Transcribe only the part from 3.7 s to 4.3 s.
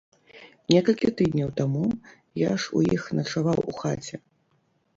хаце.